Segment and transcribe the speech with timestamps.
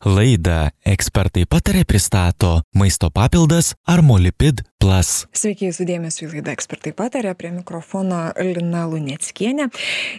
[0.00, 5.26] Laidą ekspertai patarė pristato maisto papildas Armolipid Plus.
[5.36, 9.66] Sveiki, jūsų dėmesio į laidą ekspertai patarė prie mikrofono Lina Lunieckienė.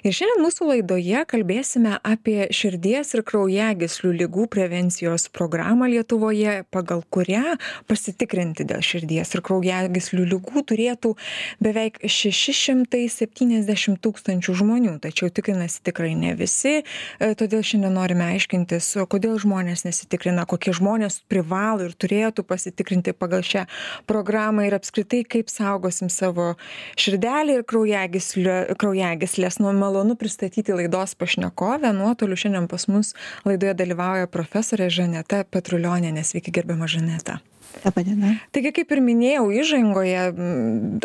[0.05, 7.55] Ir šiandien mūsų laidoje kalbėsime apie širdies ir kraujagyslių lygų prevencijos programą Lietuvoje, pagal kurią
[7.89, 11.15] pasitikrinti dėl širdies ir kraujagyslių lygų turėtų
[11.57, 14.93] beveik 670 tūkstančių žmonių.
[15.01, 16.83] Tačiau tikrinasi tikrai ne visi,
[17.17, 23.65] todėl šiandien norime aiškintis, kodėl žmonės nesitikrina kokie žmonės privalo ir turėtų pasitikrinti pagal šią
[24.05, 26.55] programą ir apskritai kaip saugosim savo
[26.99, 31.93] širdelę ir kraujagyslę kraujagysles nu malonu pristatyti laidos pašnekovę.
[31.95, 33.13] Nuotoliu šiandien pas mus
[33.47, 37.39] laidoje dalyvauja profesorė žaneta petrulionienė sveiki gerbiama žaneta
[37.85, 38.35] Labą dieną.
[38.51, 40.23] Taigi, kaip ir minėjau, įžangoje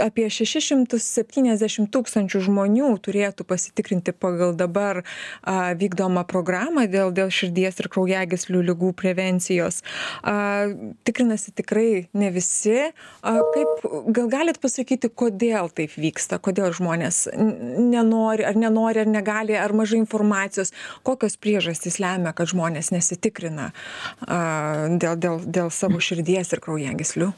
[0.03, 7.89] apie 670 tūkstančių žmonių turėtų pasitikrinti pagal dabar a, vykdomą programą dėl, dėl širdies ir
[7.93, 9.81] kraujagyslių lygų prevencijos.
[10.21, 10.67] A,
[11.09, 12.91] tikrinasi tikrai ne visi.
[13.23, 13.87] A, kaip,
[14.19, 20.03] gal galit pasakyti, kodėl taip vyksta, kodėl žmonės nenori, ar nenori, ar negali, ar mažai
[20.03, 20.75] informacijos,
[21.07, 23.71] kokios priežastys lemia, kad žmonės nesitikrina
[24.27, 24.43] a,
[24.93, 27.31] dėl, dėl, dėl savo širdies ir kraujagyslių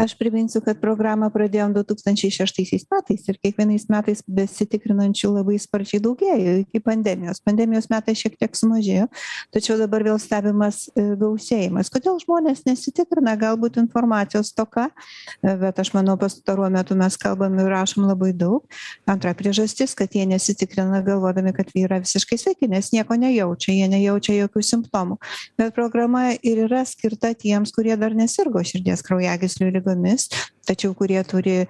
[0.00, 6.00] aš priminsiu kad programą pradėjom du tūkstančiai šeštaisiais metais ir kiekvienais metais besitikrinančių labai sparčiai
[6.02, 7.42] daugėjo iki pandemijos.
[7.44, 9.08] Pandemijos metais šiek tiek sumažėjo
[9.54, 11.90] tačiau dabar vėl stebimas e, gausėjimas.
[11.92, 13.36] Kodėl žmonės nesitikrina?
[13.40, 18.64] Galbūt informacijos stoka e, bet aš manau pastaruoju metu mes kalbam ir rašom labai daug.
[19.10, 24.38] Antra priežastis kad jie nesitikrina galvodami kad yra visiškai sveiki nes nieko nejaučia jie nejaučia
[24.38, 25.20] jokių simptomų.
[25.60, 30.28] Bet programa ir yra skirta tiems kurie dar nesirgo širdies kraujagyslių liga ligomis
[30.70, 31.66] tačiau kurie turi e,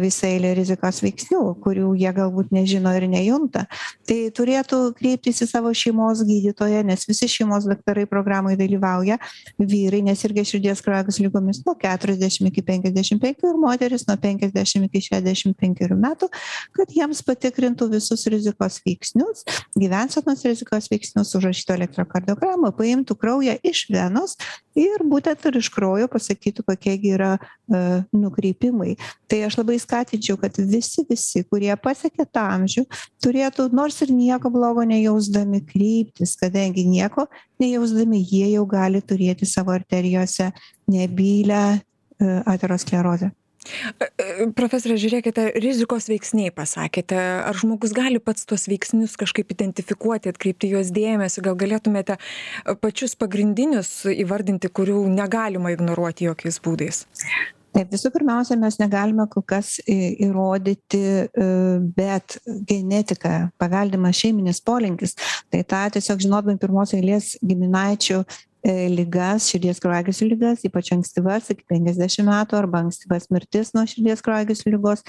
[0.00, 3.64] visą eilę rizikos veiksnių kurių jie galbūt nežino ir nejunta.
[4.08, 9.20] Tai turėtų kreiptis į savo šeimos gydytoją nes visi šeimos daktarai programoj dalyvauja.
[9.60, 15.04] Vyrai nesirgę širdies kraujagyslių ligomis nuo keturiasdešim iki penkiasdešim penkių ir moterys nuo penkiasdešim iki
[15.04, 16.30] šešiasdešim penkerių metų
[16.74, 19.44] kad jiems patikrintų visus rizikos veiksnius
[19.78, 24.36] gyvensenos rizikos veiksnius užrašytų elektrokardiogramą paimtų kraują iš venos
[24.78, 27.80] ir būtent ir iš kraujo pasakytų kokie gi yra e,
[28.14, 28.96] nukreipimai
[29.30, 32.84] tai aš labai skatinčiau kad visi visi kurie pasiekė tą amžių
[33.24, 37.28] turėtų nors ir nieko blogo nejausdami kreiptis kadangi nieko
[37.62, 40.50] nejausdami jie jau gali turėti savo arterijose
[40.90, 41.80] nebylią e,
[42.56, 43.32] aterosklerozę
[44.58, 47.16] Profesorė, žiūrėkite, rizikos veiksniai pasakėte.
[47.48, 51.44] Ar žmogus gali pats tuos veiksnius kažkaip identifikuoti, atkreipti juos dėmesį?
[51.48, 52.18] Gal galėtumėte
[52.84, 57.04] pačius pagrindinius įvardinti, kurių negalima ignoruoti jokiais būdais?
[57.74, 61.46] taip visų pirmiausia mes negalime kol kas įrodyti e,
[61.96, 62.36] bet
[62.68, 65.16] genetika paveldimas šeiminis polinkis
[65.50, 71.66] tai tą tiesiog žinodami pirmos eilės giminaičių e, ligas širdies kraujagyslių ligas ypač ankstyvas iki
[71.68, 75.04] penkiasdešim metų arba ankstyvas mirtis nuo širdies kraujagyslių ligos.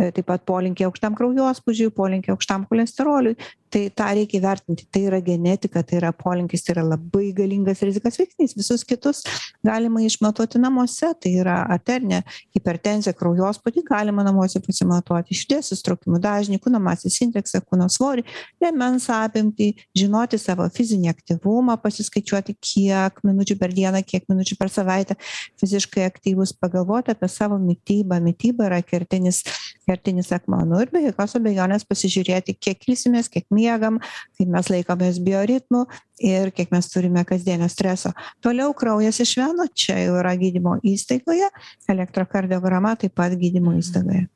[0.00, 3.36] E, taip pat polinkį aukštam kraujospūdžiui polinkį aukštam cholesteroliui
[3.74, 4.86] tai tą reikia įvertinti.
[4.92, 8.54] Tai yra genetika tai yra polinkis tai yra labai galingas rizikos veiksnys.
[8.54, 9.24] Visus kitus
[9.66, 11.10] galima išmatuoti namuose.
[11.20, 12.22] Tai yra arterinė
[12.54, 18.24] hipertenzija kraujospūdį galima namuose pasimatuoti širdies susitraukimų dažnį kūno masės indeksą kūno svorį
[18.62, 25.18] liemens apimtį žinoti savo fizinį aktyvumą pasiskaičiuoti kiek minučių per dieną kiek minučių per savaitę
[25.60, 28.20] fiziškai aktyvūs pagalvoti apie savo mitybą.
[28.24, 29.42] Mityba yra kertinis
[29.84, 30.62] kertinis akmuo.
[30.64, 33.98] Nu ir be jokios abejonės pasižiūrėti kiek ilsimės kiek miegam
[34.36, 35.84] kaip mes laikomės bioritmų
[36.24, 38.12] ir kiek mes turime kasdienio streso.
[38.44, 41.50] Toliau kraujas iš venų čia jau yra gydymo įstaigoje
[41.90, 44.28] elektrokardiograma taip pat gydymo įstaigoje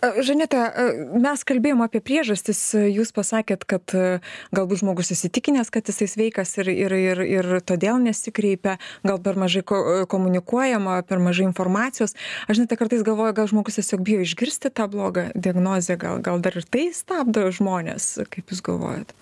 [0.00, 0.60] Žaneta,
[1.20, 3.94] mes kalbėjom apie priežastis, jūs pasakėt, kad
[4.56, 9.62] galbūt žmogus įsitikinęs, kad jisai sveikas ir, ir, ir, ir todėl nesikreipia, gal per mažai
[9.64, 12.16] komunikuojama, per mažai informacijos.
[12.48, 16.56] Aš net kartais galvoju, gal žmogus tiesiog bijo išgirsti tą blogą diagnozę, gal, gal dar
[16.56, 19.12] ir tai stabdo žmonės, kaip jūs galvojat?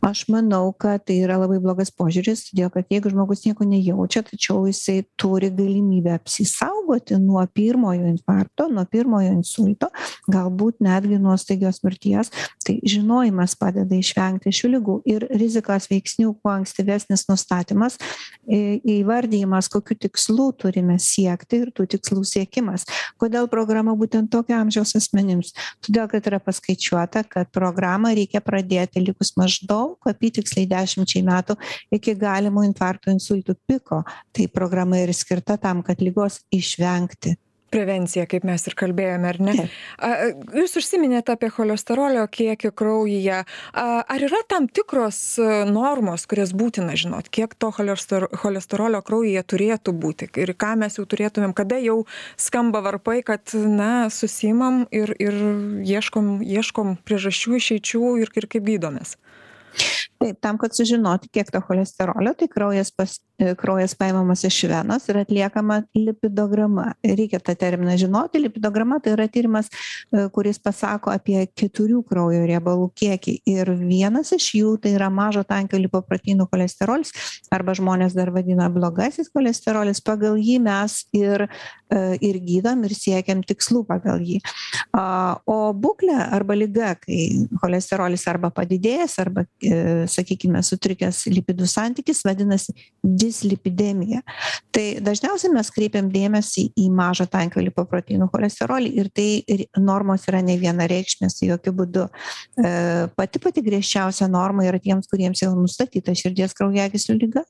[0.00, 4.66] Aš manau kad tai yra labai blogas požiūris todėl kad jeigu žmogus nieko nejaučia tačiau
[4.68, 9.90] jisai turi galimybę apsisaugoti nuo pirmojo infarkto nuo pirmojo insulto
[10.32, 12.32] galbūt netgi nuo staigios mirties
[12.66, 17.98] tai žinojimas padeda išvengti šių ligų ir rizikos veiksnių kuo ankstyvesnis nustatymas
[18.46, 22.86] įvardijimas kokių tikslų turime siekti ir tų tikslų siekimas.
[23.20, 25.52] Kodėl programa būtent tokio amžiaus asmenims?
[25.84, 31.56] Todėl kad yra paskaičiuota kad programą reikia pradėti likus maždaug maždaug apytiksliai dešimčiai metų
[31.92, 34.04] iki galimo infarkto insultų piko.
[34.32, 37.36] Tai programa ir skirta tam kad ligos išvengti.
[37.66, 39.54] Prevencija kaip mes ir kalbėjome ar ne?
[39.98, 43.40] A jūs užsiminėt apie cholesterolio kiekį kraujyje.
[43.74, 45.18] Ar yra tam tikros
[45.66, 47.28] normos kurias būtina žinot?
[47.28, 50.30] Kiek to cholester cholesterolio kraujyje turėtų būti?
[50.38, 51.56] Ir ką mes jau turėtumėm?
[51.58, 52.04] Kada jau
[52.38, 55.34] skamba varpai kad na susiimam ir ir
[55.82, 59.18] ieškom ieškom priežasčių išeičių ir ir kaip gydomės
[60.20, 65.08] taip tam kad sužinoti kiek to cholesterolio tai kraujas pas e, kraujas paimamas iš venos
[65.08, 66.92] ir atliekama lipidograma.
[67.04, 68.40] Reikia tą terminą žinoti.
[68.40, 74.48] Lipidograma tai yra tyrimas e, kuris pasako apie keturių kraujo riebalų kiekį ir vienas iš
[74.60, 77.12] jų tai yra mažo tankio lipoproteinų cholesterolis
[77.52, 80.02] arba žmonės dar vadina blogasis cholesterolis.
[80.04, 84.40] Pagal jį mes ir e, ir gydom ir siekiam tikslų pagal jį.
[84.96, 89.44] O būklė arba liga kai cholesterolis arba padidėjęs arba
[90.10, 94.22] sakykime sutrikęs lipidų santykis vadinasi dislipidemija.
[94.74, 99.28] Tai dažniausiai mes kreipiam dėmesį į mažo tankio lipoproteinų cholesterolį ir tai
[99.78, 102.72] normos yra nevienareikšmės jokiu būdu e,
[103.18, 107.44] pati pati griežčiausia norma yra tiems kuriems jau nustatyta širdies kraujagyslių liga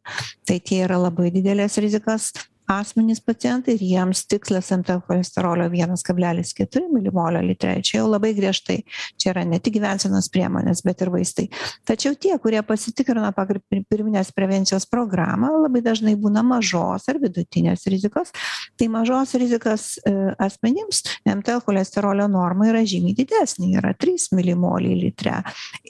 [0.47, 2.32] tai tie yra labai didelės rizikos
[2.70, 7.76] asmenys pacientai ir jiems tikslas mtl cholesterolio vienas kablelis keturi milimolio litre.
[7.86, 8.80] Čia jau labai griežtai.
[9.20, 11.46] Čia yra ne tik gyvensenos priemonės bet ir vaistai.
[11.86, 18.34] Tačiau tie kurie pasitikrina pagal pirminės prevencijos programą labai dažnai būna mažos ar vidutinės rizikos.
[18.76, 25.38] Tai mažos rizikos e, asmenims mtl cholesterolio norma yra žymiai didesnė yra trys milimoliai litre.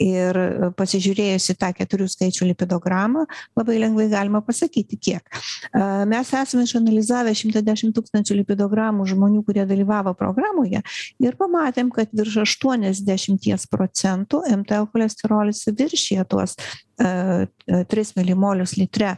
[0.02, 3.24] Ir e, pasižiūrėjus į tą keturių skaičių lipidogramą
[3.56, 5.24] labai lengvai galima pasakyti kiek.
[5.72, 10.82] E, mes esame išanalizavę šimtą dešim tūkstančių lipidogramų žmonių kurie dalyvavo programoje
[11.22, 16.58] ir pamatėm kad virš aštuoniasdešimties procentų mtl cholesterolis viršija tuos
[16.98, 19.16] e, e, tris milimolius litre.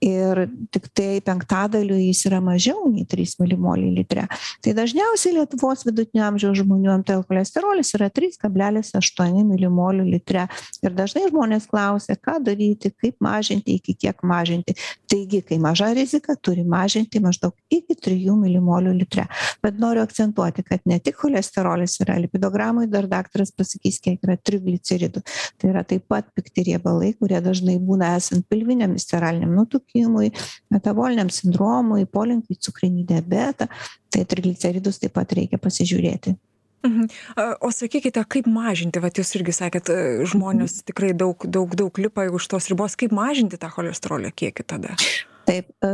[0.00, 4.22] Ir tiktai penktadaliu jis yra mažiau nei trys milimoliai litre.
[4.64, 10.46] Tai dažniausiai lietuvos vidutinio amžiaus žmonių mtl cholesterolis yra trys kablelis aštuoni milimolių litre.
[10.80, 14.72] Ir dažnai žmonės klausia ką daryti kaip mažinti iki kiek mažinti.
[15.04, 19.28] Taigi kai maža rizika turi mažinti maždaug iki trijų milimolių litre.
[19.60, 25.26] Bet noriu akcentuoti kad ne tik cholesterolis yra lipidogramoj dar daktaras pasakys kiek yra trigliceridų.
[25.60, 30.32] Tai yra taip pat pikti riebalai kurie dažnai būna esant pilviniam visceraliniam nutukimui
[30.72, 33.70] metaboliniam sindromui polinkiui cukrinį diabetą
[34.10, 36.36] tai trigliceridus taip pat reikia pasižiūrėti
[36.80, 37.08] Mhm.
[37.60, 40.86] O sakykite, kaip mažinti, va jūs irgi sakėt, e, žmonės mhm.
[40.88, 44.96] tikrai daug, daug, daug lipa už tos ribos, kaip mažinti tą cholesterolio kiekį tada?
[45.48, 45.90] Taip, e,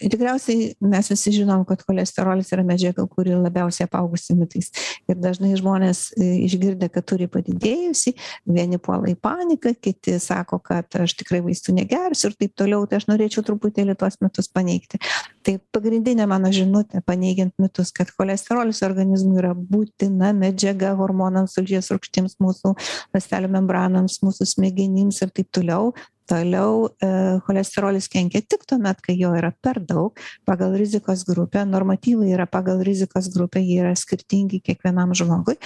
[0.00, 4.70] tikriausiai mes visi žinom kad cholesterolis yra medžiaga kuri labiausiai apaugusi mitais.
[5.08, 8.14] Ir dažnai žmonės e, išgirdę kad turi padidėjusį
[8.56, 12.84] vieni puola į paniką kiti sako kad aš tikrai vaistų negersiu ir taip toliau.
[12.86, 15.00] Tai aš norėčiau truputėlį tuos mitus paneigti.
[15.46, 22.38] Tai pagrindinė mano žinutė paneigiant mitus kad cholesterolis organizmui yra būtina medžiaga hormonams tulžies rūgštims
[22.42, 22.74] mūsų
[23.14, 25.94] ląstelių membranoms mūsų smegenims ir taip toliau
[26.28, 27.10] toliau e,
[27.46, 30.18] cholesterolis kenkia tik tuomet kai jo yra per daug.
[30.48, 35.56] Pagal rizikos grupę normatyvai yra pagal rizikos grupę jie yra skirtingi kiekvienam žmogui.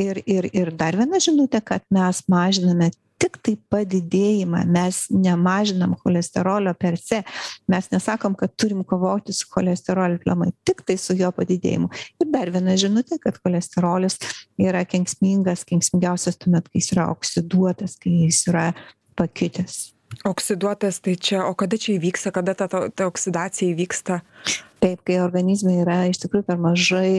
[0.00, 6.96] Ir ir ir dar viena žinutė kad mes mažiname tiktai padidėjimą mes nemažinam cholesterolio per
[7.00, 7.20] se.
[7.70, 11.90] Mes nesakom kad turim kovoti su cholesterolio aplamai tiktai su jo padidėjimu.
[12.22, 14.18] Ir dar viena žinutė kad cholesterolis
[14.60, 18.70] yra kenksmingas kenksmingiausias tuomet kai jis yra oksiduotas kai jis yra
[19.18, 19.90] pakitęs.
[20.26, 24.20] Oksiduotas, tai čia, o kada čia įvyksta, kada ta, ta oksidacija įvyksta?
[24.82, 27.12] Taip, kai organizme yra iš tikrųjų per mažai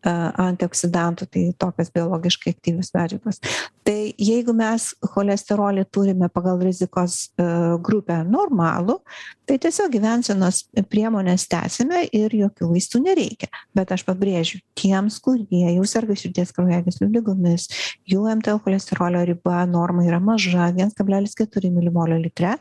[0.00, 3.40] antioksidantų, tai tokios biologiškai aktyvios medžiagos.
[3.90, 4.84] Tai jeigu mes
[5.16, 7.32] cholesterolį turime pagal rizikos
[7.82, 9.00] grupę normalų,
[9.48, 10.60] tai tiesiog gyvensenos
[10.92, 13.48] priemonės tęsime ir jokių vaistų nereikia.
[13.74, 17.66] Bet aš pabrėžiu tiems kurie jau serga širdies kraujagyslių ligomis
[18.06, 22.60] jų mtl cholesterolio riba norma yra maža viens kablelis keturi milimolio litre.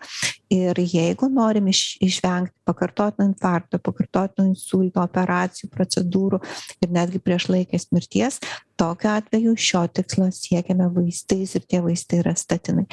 [0.49, 6.41] Ir jeigu norim iš išvengt pakartotinio infarkto pakartotinio insulto operacijų procedūrų
[6.81, 8.41] ir netgi priešlaikės mirties
[8.79, 12.85] tokiu atveju šio tikslo siekiame vaistais ir tie vaistai yra statinai.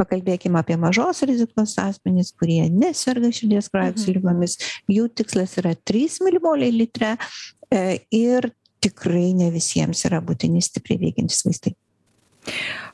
[0.00, 4.18] Pakalbėkim apie mažos rizikos asmenis kurie neserga širdies kraujagyslių mhm.
[4.20, 4.58] ligomis.
[4.90, 11.44] Jų tikslas yra trys milimoliai litre e, ir tikrai ne visiems yra būtini stipriai veikiantys
[11.46, 11.76] vaistai.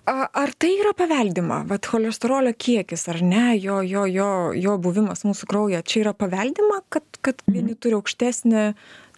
[0.07, 5.49] Ar tai yra paveldima, vat cholesterolio kiekis, ar ne, jo, jo, jo, jo buvimas mūsų
[5.51, 7.81] krauja, čia yra paveldima, kad, kad vieni mhm.
[7.83, 8.69] turi aukštesnę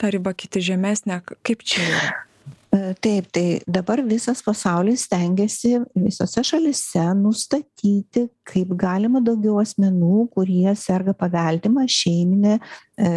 [0.00, 2.08] tą ribą, kiti žemesnę, kaip čia yra?
[2.78, 10.74] E, taip, tai dabar visas pasaulis stengiasi visose šalise nustatyti, kaip galima daugiau asmenų, kurie
[10.78, 12.58] serga paveldimą šeiminę,
[12.98, 13.10] e,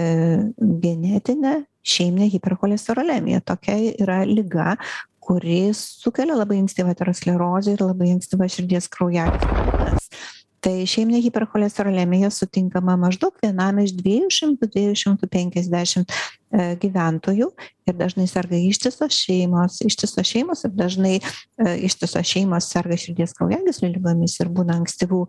[0.86, 1.54] genetinę
[1.94, 3.42] šeiminę hipercholesterolemiją.
[3.46, 4.78] Tokia yra lyga,
[5.22, 13.34] kuri sukelia labai ankstyvą aterosklerozę ir labai ankstyvą širdies kraujagyslių tai šeiminė hipercholesterolemija sutinkama maždaug
[13.42, 17.48] vienam iš dviejų šimtų dviejų šimtų penkiasdešimt e, gyventojų
[17.90, 21.24] ir dažnai serga ištisos šeimos ištisos šeimos ir dažnai e,
[21.88, 25.24] ištisos šeimos serga širdies kraujagyslių ligomis ir būna ankstyvų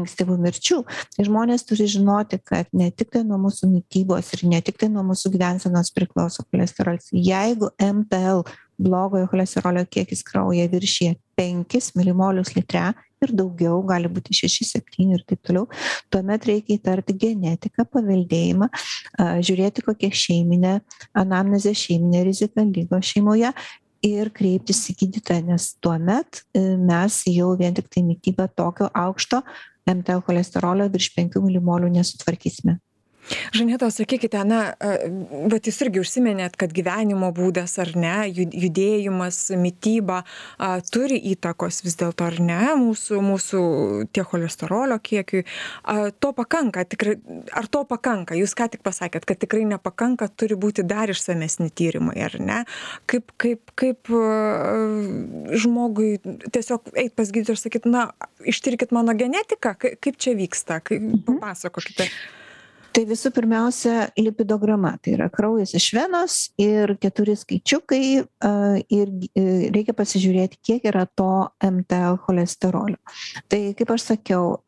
[0.00, 0.80] ankstyvų mirčių.
[1.16, 5.34] Tai žmonės turi žinoti kad ne tiktai nuo mūsų mitybos ir ne tiktai nuo mūsų
[5.36, 7.12] gyvensenos priklauso cholesterolis.
[7.12, 8.46] Jeigu mtl
[8.80, 15.24] blogojo cholesterolio kiekis kraujyje viršija penkis milimolius litre ir daugiau gali būti šeši septyni ir
[15.28, 15.68] taip toliau.
[16.12, 18.70] Tuomet reikia įtarti genetiką paveldėjimą
[19.44, 20.78] žiūrėti kokia šeiminė
[21.18, 23.52] anamnezė šeiminė rizika ligos šeimoje
[24.06, 29.42] ir kreiptis į gydytoją nes tuomet e, mes jau vien tiktai mityba tokio aukšto
[29.90, 32.78] mtl cholesterolio virš penkių milimolių nesutvarkysime
[33.56, 34.60] žaneta o sakykite na
[35.50, 40.22] vat jūs irgi užsiminėt kad gyvenimo būdas ar ne judėjimas mityba
[40.58, 43.60] a turi įtakos vis dėlto ar ne mūsų mūsų
[44.14, 45.44] tiek cholesterolio kiekiui.
[45.84, 47.16] A to pakanka tikrai
[47.56, 48.38] ar to pakanka?
[48.38, 52.62] Jūs ką tik pasakėt kad tikrai nepakanka turi būti dar išsamesni tyrimai ar ne?
[53.10, 54.10] Kaip kaip kaip
[55.60, 56.12] žmogui
[56.50, 58.10] tiesiog eit pas gydytoją ir sakyt na
[58.48, 60.80] ištirkit mano genetiką kaip čia vyksta?
[60.84, 61.24] Kai mhm.
[61.28, 62.10] papasakokite
[62.94, 64.94] tai visų pirmiausia lipidograma.
[65.02, 69.44] Tai yra kraujas iš venos ir keturi skaičiukai ir e,
[69.74, 71.30] reikia pasižiūrėti kiek yra to
[71.64, 72.98] mtl cholesterolio.
[73.50, 74.58] Tai kaip aš sakiau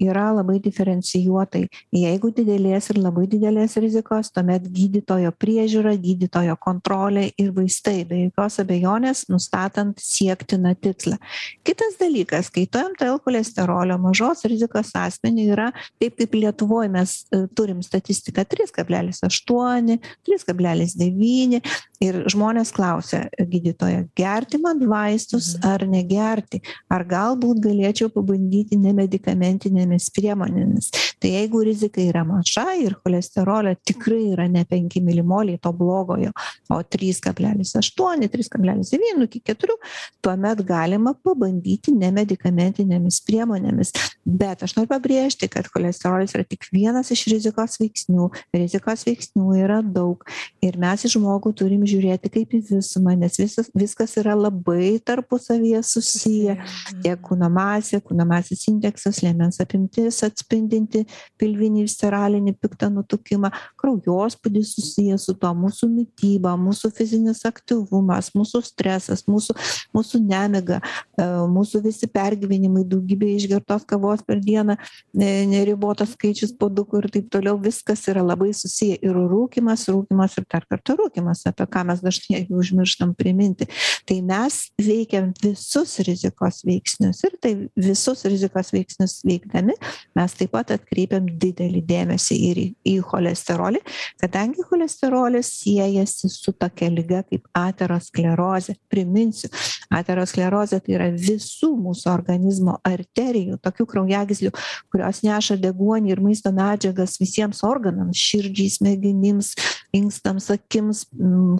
[0.00, 1.66] yra labai diferencijuotai.
[1.94, 8.04] Jeigu didelės ir labai didelės rizikos tuomet gydytojo priežiūra gydytojo kontrolė ir vaistai.
[8.08, 11.18] Be jokios abejonės nustatant siektiną tikslą.
[11.66, 17.18] Kitas dalykas kai to mtl cholesterolio mažos rizikos asmeniui yra taip kaip lietuvoj mes
[17.56, 21.60] turim statistiką trys kablelis aštuoni trys kablelis devyni
[22.00, 25.68] ir žmonės klausia gydytojo gerti man vaistus mhm.
[25.68, 26.62] ar negerti?
[26.90, 30.90] Ar galbūt galėčiau pabandyti nemedikamentinėmis priemonėmis?
[31.20, 36.32] Tai jeigu rizika yra maža ir cholesterolio tikrai yra ne penki milimoliai to blogojo
[36.72, 39.76] o trys kablelis aštuoni trys kablelis devyni nu iki keturių
[40.24, 43.92] tuomet galima pabandyti nemedikamentinėmis priemonėmis.
[44.24, 48.28] Bet aš noriu pabrėžti kad cholesterolis yra tik vienas iš rizikos veiksnių.
[48.56, 50.24] Rizikos veiksnių yra daug.
[50.64, 55.82] Ir mes į žmogų turim žiūrėti kaip į visumą nes visas viskas yra labai tarpusavyje
[55.86, 56.58] susiję.
[57.04, 61.04] Tiek kūno masė kūno masės indeksas liemens apimtis atspindinti
[61.40, 69.24] pilvinį visceralinį piktą nutukimą kraujospūdis susijęs su tuo mūsų mityba mūsų fizinis aktyvumas mūsų stresas
[69.30, 69.56] mūsų
[69.96, 74.76] mūsų nemiga e, mūsų visi pergyvenimai daugybė išgertos kavos per dieną
[75.14, 80.66] neribotas skaičius puodukų ir taip toliau viskas yra labai susiję ir rūkymas rūkymas ir dar
[80.70, 83.68] kartą rūkymas apie ką mes dažnai užmirštam priminti.
[84.08, 89.76] Tai mes veikiam visus rizikos veiksnius ir tai visus rizikos veiksnius veikdami
[90.18, 93.82] mes taip pat atkreipiam didelį dėmesį ir į į cholesterolį
[94.20, 98.76] kadangi cholesterolis siejasi su tokia liga kaip aterosklerozė.
[98.90, 99.50] Priminsiu
[99.94, 104.52] aterosklerozė tai yra visų mūsų organizmo arterijų tokių kraujagyslių
[104.90, 109.54] kurios neša deguonį ir maisto medžiagas visiems organams širdžiai smegenims
[109.96, 111.04] inkstams akims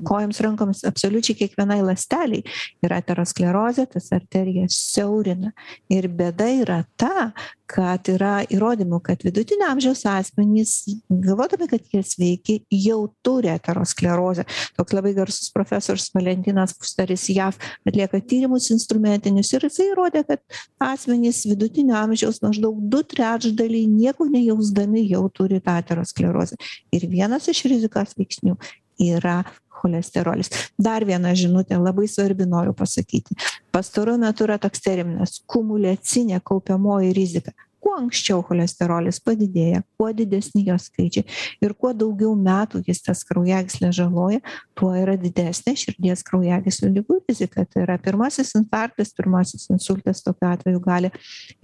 [0.07, 2.45] kojoms rankoms absoliučiai kiekvienai ląstelei
[2.85, 5.55] yra aterosklerozė tas arterijas siaurina.
[5.91, 7.33] Ir bėda yra ta
[7.71, 10.73] kad yra įrodymų kad vidutinio amžiaus asmenys
[11.09, 14.45] galvodami kad jie sveiki jau turi aterosklerozę.
[14.79, 20.43] Toks labai garsus profesorius valentinas fusteris jav atlieka tyrimus instrumentinius ir jisai įrodė kad
[20.83, 26.61] asmenys vidutinio amžiaus maždaug du trečdaliai nieko nejausdami jau turi tą aterosklerozę.
[26.93, 28.59] Ir vienas iš rizikos veiksnių
[29.01, 29.41] yra
[29.81, 30.53] cholesterolis.
[30.79, 33.37] Dar viena žinutė labai svarbi noriu pasakyti.
[33.73, 37.57] Pastaruoju metu yra toks terminas kumuliacinė kaupiamoji rizika.
[37.81, 41.25] Kuo anksčiau cholesterolis padidėja kuo didesni jo skaičiai
[41.65, 44.43] ir kuo daugiau metų jis tas kraujagysles žaloja
[44.77, 47.65] tuo yra didesnė širdies kraujagyslių ligų rizika.
[47.65, 51.13] Tai yra pirmasis infarktas pirmasis insultas tokiu atveju gali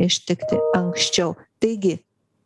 [0.00, 1.37] ištikti anksčiau.
[1.61, 1.99] Taigi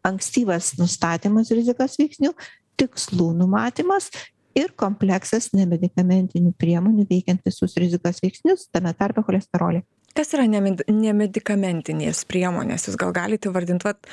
[0.07, 2.35] ankstyvas nustatymas rizikos veiksnių
[2.81, 4.11] tikslų numatymas
[4.59, 9.85] ir kompleksas nemedikamentinių priemonių veikiant visus rizikos veiksnius tame tarpe cholesterolį.
[10.11, 12.89] Kas yra nemed nemedikamentinės priemonės?
[12.89, 14.09] Jūs gal galit įvardint vat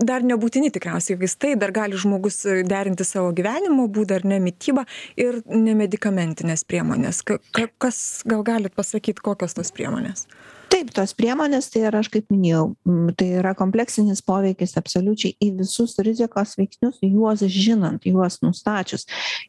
[0.00, 4.86] dar nebūtini tikriausiai vaistai dar gali žmogus derinti savo gyvenimo būdą ar ne mitybą
[5.20, 7.20] ir nemedikamentinės priemonės.
[7.20, 10.24] Ka ka kas gal galit pasakyt kokios tos priemonės
[10.76, 12.66] taip tos priemonės tai yra aš kaip minėjau
[13.16, 19.06] tai yra kompleksinis poveikis absoliučiai į visus rizikos veiksnius juos žinant juos nustačius.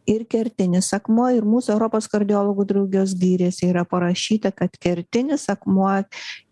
[0.08, 5.90] Ir kertinis akmuo ir mūsų europos kardiologų draugijos gairėse yra parašyta kad kertinis akmuo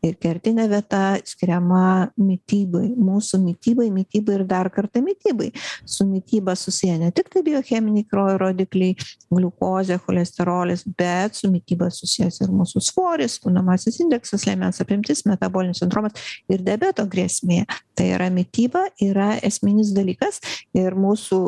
[0.06, 5.52] ir kertinė vieta skiriama mitybai mūsų mitybai mitybai ir dar kartą mitybai.
[5.86, 8.98] Su mityba susiję ne tiktai biocheminiai kraujo rodikliai
[9.32, 15.80] gliukozė cholesterolis bet su mityba susijęs ir mūsų svoris kūno masės indeksas liemens apimtis metabolinis
[15.80, 16.14] sindromas
[16.50, 17.66] ir diabeto grėsmė.
[17.96, 20.42] Tai yra mityba yra esminis dalykas
[20.76, 21.40] ir mūsų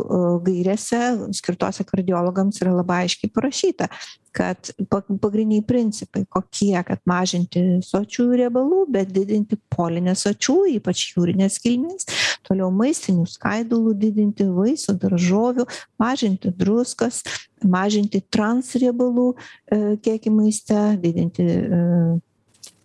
[0.45, 3.89] gairėse skirtose kardiologams yra labai aiškiai parašyta
[4.38, 4.69] kad
[5.21, 12.05] pagrindiniai principai kokie kad mažinti sočiųjų riebalų bet didinti polinesočiųjų ypač jūrinės kilmės
[12.47, 15.65] toliau maistinių skaidulų didinti vaisių daržovių
[16.03, 17.24] mažinti druskas
[17.65, 21.81] mažinti transriebalų e, kiekį maiste didinti e,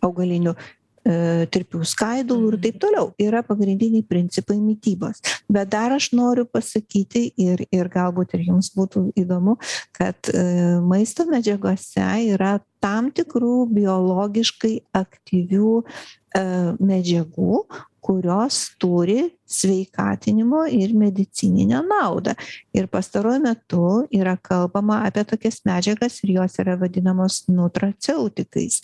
[0.03, 3.11] augalinių e, tirpių skaidulų ir taip toliau.
[3.23, 5.23] Yra pagrindiniai principai mitybos.
[5.53, 9.59] Bet dar aš noriu pasakyti ir ir galbūt ir jums būtų įdomu
[10.03, 10.43] kad e,
[10.83, 16.45] maisto medžiagose yra tam tikrų biologiškai aktyvių e,
[16.83, 17.63] medžiagų
[18.03, 22.35] kurios turi sveikatinimo ir medicininę naudą.
[22.75, 28.81] Ir pastaruoju metu yra kalbama apie tokias medžiagas ir jos yra vadinamos nutraceutikais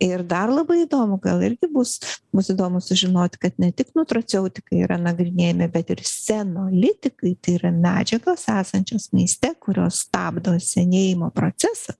[0.00, 1.98] ir dar labai įdomu gal irgi bus
[2.32, 8.46] bus įdomu sužinoti kad ne tik nutraceutikai yra nagrinėjami bet ir senolitikai tai yra medžiagos
[8.52, 11.96] esančios maiste kurios stabdo senėjimo procesą.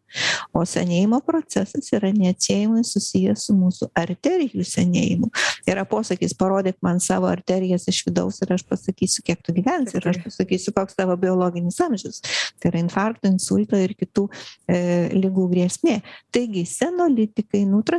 [0.56, 5.30] O senėjimo procesas yra neatsiejamai susijęs su mūsų arterijų senėjimu.
[5.70, 10.08] Yra posakis parodyk man savo arterijas iš vidaus ir aš pasakysiu kiek tu gyvensi ir
[10.10, 12.22] aš pasakysiu koks tavo biologinis amžius.
[12.58, 14.26] Tai yra infarkto insulto ir kitų
[14.66, 14.80] e,
[15.14, 16.00] ligų grėsmė.
[16.34, 17.89] Taigi senolitikai nutraceutikai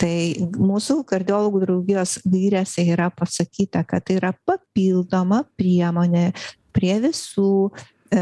[0.00, 0.14] tai
[0.56, 6.30] mūsų kardiologų draugijos gairėse yra pasakyta kad tai yra papildoma priemonė
[6.76, 8.20] prie visų e,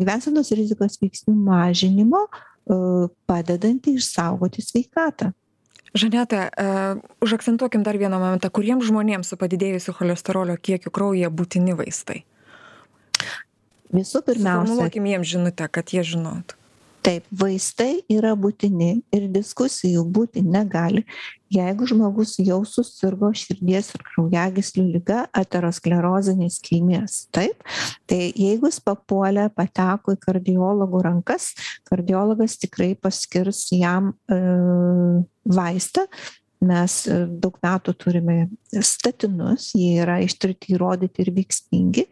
[0.00, 2.30] gyvensenos rizikos veiksnių mažinimo e,
[3.30, 5.32] padedanti išsaugoti sveikatą.
[5.90, 8.46] Žaneta uh, užakcentuokim dar vieną momentą.
[8.54, 12.20] Kuriems žmonėms su padidėjusiu cholesterolio kiekiu kraujyje būtini vaistai?
[13.90, 16.59] Visų pirmiausia suformuluokim jiems žinutę kad jie žinotų
[17.04, 21.04] taip vaistai yra būtini ir diskusijų būti negali
[21.50, 27.24] jeigu žmogus jau susirgo širdies ir kraujagyslių liga aterosklerozinės kilmės.
[27.34, 27.64] Taip
[28.10, 31.50] tai jeigu jis papuolė pateko į kardiologų rankas
[31.90, 34.38] kardiologas tikrai paskirs jam e,
[35.58, 36.06] vaistą.
[36.60, 38.38] Mes e, daug metų turime
[38.84, 42.06] statinus jie yra ištirti įrodyti ir veiksmingi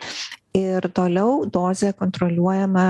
[0.59, 2.85] ir toliau dozė kontroliuojama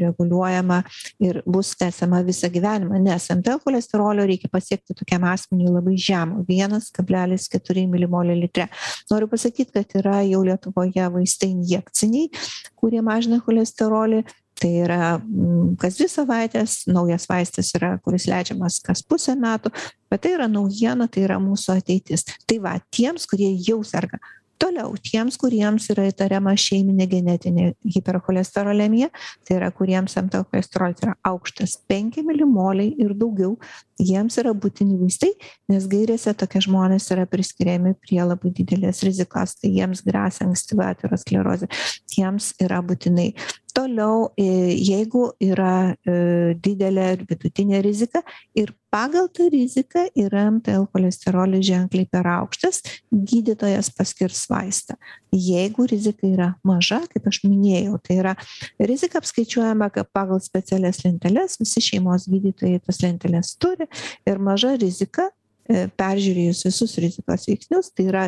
[0.00, 0.80] reguliuojama
[1.22, 6.90] ir bus tęsiama visą gyvenimą nes mtl cholesterolio reikia pasiekti tokiam asmeniui labai žemo vienas
[6.94, 8.68] kablelis keturi milimolio litre.
[9.10, 12.30] Noriu pasakyt kad yra jau lietuvoje vaistai injekciniai
[12.76, 14.24] kurie mažina cholesterolį.
[14.62, 19.72] Tai yra mm, kas dvi savaites naujas vaistas yra kuris leidžiamas kas pusę metų
[20.12, 22.26] bet tai yra naujiena tai yra mūsų ateitis.
[22.46, 24.20] Tai va tiems kurie jau serga
[24.62, 24.94] toliau.
[25.10, 29.10] Tiems kuriems yra įtariama šeiminė genetinė hipercholesterolemija
[29.46, 33.56] tai yra kuriems mtl cholesterolis yra aukštas penki milimoliai ir daugiau
[34.02, 35.32] jiems yra būtini vaistai
[35.72, 39.56] nes gairėse tokie žmonės yra priskiriami prie labai didelės rizikos.
[39.60, 41.68] Tai jiems gresia ankstyva aterosklerozė.
[42.12, 43.32] Jiems yra būtinai
[43.74, 44.44] toliau e,
[44.78, 48.22] jeigu yra e, didelė ir vidutinė rizika.
[48.58, 52.82] Ir pagal tą riziką yra mtl cholesterolis ženkliai per aukštas
[53.12, 54.98] gydytojas paskirs vaistą.
[55.32, 58.34] Jeigu rizika yra maža kaip aš minėjau tai yra
[58.80, 63.88] rizika apskaičiuojama pagal specialias lenteles visi šeimos gydytojai tas lenteles turi.
[64.28, 65.30] Ir maža rizika
[65.64, 68.26] e, peržiūrėjus visus rizikos veiksnius tai yra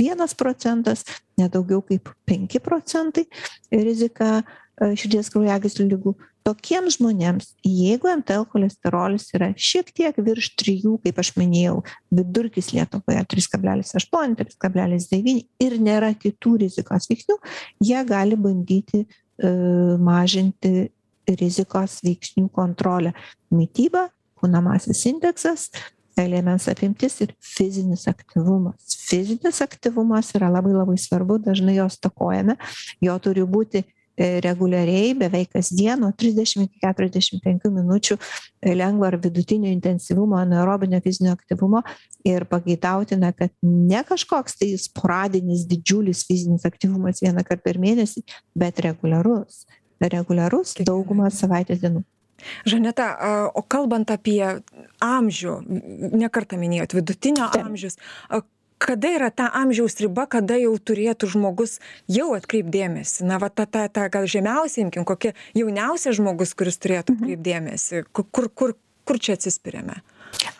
[0.00, 1.04] vienas procentas
[1.38, 3.26] ne daugiau kaip penki procentai
[3.72, 4.38] rizika
[4.78, 6.14] širdies kraujagyslių ligų.
[6.46, 11.82] Tokiems žmonėms jeigu mtl cholesterolis yra šiek tiek virš trijų kaip aš minėjau
[12.14, 17.36] vidurkis lietuvoje trys kablelis aštuoni trys kablelis devyni ir nėra kitų rizikos veiksnių
[17.84, 19.50] jie gali bandyti e,
[20.00, 20.88] mažinti
[21.36, 23.12] rizikos veiksnių kontrolę.
[23.52, 25.68] Mityba kūno masės indeksas
[26.18, 28.96] liemens apimtis ir fizinis aktyvumas.
[29.06, 32.56] Fizinis aktyvumas yra labai labai svarbu dažnai jo stokojame.
[33.04, 39.18] Jo turi būti e, reguliariai beveik kasdien nuo 30 iki 45 minučių e, lengvo ar
[39.22, 41.82] vidutinio intensyvumo anaerobinio fizinio aktyvumo
[42.26, 48.24] ir pageidautina, kad ne kažkoks tai sporadinis didžiulis fizinis aktyvumas vieną kartą per mėnesį,
[48.58, 49.66] bet reguliarus.
[49.98, 52.04] Reguliarus daugumą savaitės dienų.
[52.68, 53.08] Žaneta,
[53.50, 54.42] o kalbant apie
[55.02, 55.56] amžių,
[56.14, 57.66] nekartą minėjot, vidutinio Taip.
[57.66, 57.98] amžius,
[58.78, 61.78] kada yra ta amžiaus riba, kada jau turėtų žmogus
[62.10, 63.26] jau atkreipdėmėsi?
[63.28, 67.24] Na, va, ta, ta, ta gal žemiausia, imkim, kokia jauniausia žmogus, kuris turėtų mhm.
[67.24, 68.76] atkreipdėmėsi, kur, kur,
[69.08, 70.00] kur čia atsispiriame?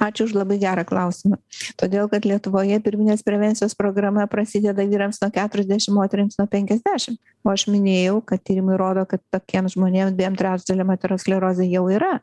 [0.01, 1.37] Ačiū už labai gerą klausimą.
[1.79, 7.19] Todėl, kad Lietuvoje pirminės prevencijos programa prasideda vyrams nuo 40, moteriams nuo 50.
[7.45, 12.17] O aš minėjau, kad tyrimai rodo, kad tokiems žmonėms dviem trečdaliam aterosklerozė jau yra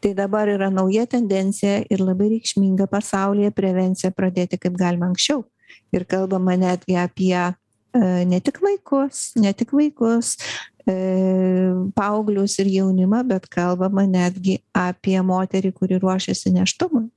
[0.00, 5.44] tai dabar yra nauja tendencija ir labai reikšminga pasaulyje prevenciją pradėti kaip galima anksčiau.
[5.94, 7.52] Ir kalbama netgi apie e,
[8.24, 10.36] ne tik vaikus ne tik vaikus
[10.86, 17.08] paauglius ir jaunimą, bet kalbama netgi apie moterį, kuri ruošiasi neštumui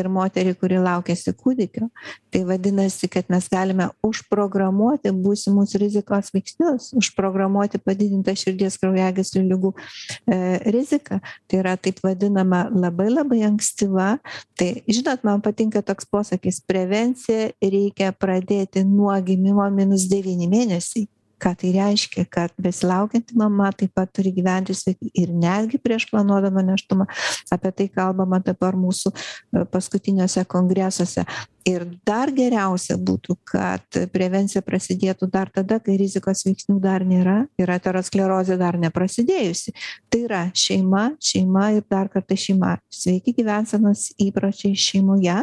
[0.00, 1.90] ir moterį, kuri laukiasi kūdikio.
[2.32, 10.40] Tai vadinasi, kad mes galime užprogramuoti būsimus rizikos veiksnius, užprogramuoti padidintą širdies kraujagyslių lygų e,
[10.72, 11.20] riziką.
[11.44, 14.14] Tai yra taip vadinama labai labai ankstyva.
[14.56, 21.54] Tai žinot, man patinka toks posakis, prevencija reikia pradėti nuo gimimo minus 9 mėnesiai ką
[21.60, 27.06] tai reiškia kad besilaukianti mama taip pat turi gyventi sveikai ir netgi prieš planuodama nėštumą.
[27.54, 31.26] Apie tai kalbama dabar mūsų e, paskutiniuose kongresuose.
[31.68, 37.72] Ir dar geriausia būtų kad prevencija prasidėtų dar tada kai rizikos veiksnių dar nėra ir
[37.74, 39.74] aterosklerozė dar neprasidėjusi.
[40.08, 42.76] Tai yra šeima šeima ir dar kartą šeima.
[42.88, 45.42] Sveiki gyvensenos įpročiai šeimoje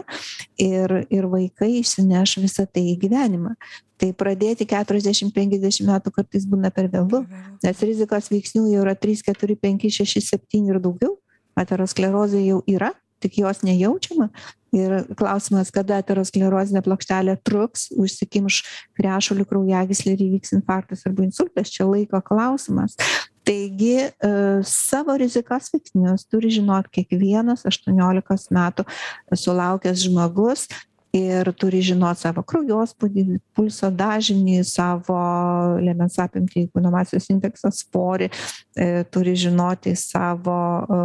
[0.61, 3.53] ir ir vaikai išsineš visa tai į gyvenimą
[3.97, 7.23] tai pradėti keturiasdešim penkiasdešim metų kartais būna per vėlu
[7.63, 11.17] nes rizikos veiksnių jau yra trys keturi penki šeši septyni ir daugiau.
[11.57, 12.91] Aterosklerozė jau yra
[13.23, 14.29] tik jos nejaučiama.
[14.75, 18.59] Ir klausimas kada aterosklerozinė plokštelė truks užsikimš
[18.99, 21.71] krešulių kraujagyslė ir įvyks infarktas arba insultas.
[21.73, 22.97] Čia laiko klausimas.
[23.47, 24.11] Taigi e,
[24.67, 28.85] savo rizikos veiksnius turi žinot kiekvienas aštuoniolikos metų
[29.31, 30.67] sulaukęs žmogus
[31.17, 35.17] ir turi žinot savo kraujospūdį pulso dažnį savo
[35.83, 41.01] liemens apimtį kūno masės indeksą svorį e, turi žinoti savo e,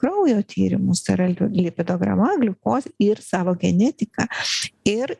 [0.00, 4.28] kraujo tyrimus tai yra lipidograma gliukozė ir savo genetiką
[4.90, 5.14] ir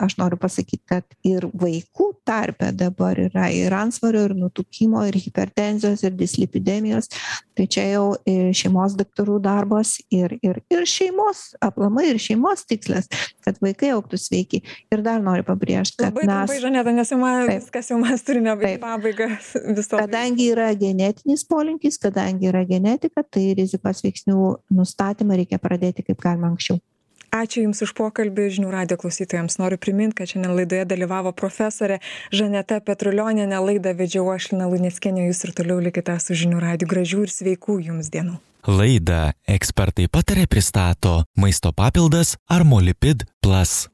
[0.00, 6.04] aš noriu pasakyt kad ir vaikų tarpe dabar yra ir antsvorio ir nutukimo ir hipertenzijos
[6.04, 7.10] ir dislipidemijos.
[7.54, 8.06] Tai čia jau
[8.56, 13.08] šeimos daktarų darbas ir ir ir šeimos aplamai ir šeimos tikslas
[13.44, 14.62] kad vaikai augtų sveiki.
[14.92, 18.56] Ir dar noriu pabrėžt kad mes labai žaneta nes jau man viskas jau mes turime
[18.82, 19.30] pabaigą
[19.78, 24.40] viso kadangi yra genetinis polinkis kadangi yra genetika tai rizikos veiksnių
[24.74, 26.80] nustatymą reikia pradėti kaip galima anksčiau
[27.34, 28.46] ačiū jums už pokalbį.
[28.56, 32.00] Žinių radijo klausytojams noriu primint kad šiandien laidoje dalyvavo profesorė
[32.34, 37.24] žaneta petrulionienė laidą vedžiau aš lina luneckienė jūs ir toliau likite su žinių radiju gražių
[37.26, 38.38] ir sveikų jums dienų.
[38.64, 43.88] Laidą ekspertai pataria pristato maisto papildas armolipid plus